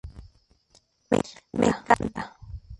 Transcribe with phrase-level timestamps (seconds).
[1.57, 2.23] Me encanta.